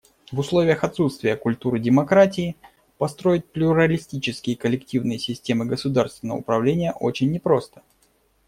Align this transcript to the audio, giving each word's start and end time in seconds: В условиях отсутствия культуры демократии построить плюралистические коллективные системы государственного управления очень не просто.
В 0.31 0.39
условиях 0.39 0.83
отсутствия 0.83 1.35
культуры 1.37 1.77
демократии 1.79 2.55
построить 2.97 3.45
плюралистические 3.51 4.55
коллективные 4.57 5.19
системы 5.19 5.67
государственного 5.67 6.39
управления 6.39 6.91
очень 6.99 7.31
не 7.31 7.37
просто. 7.37 7.83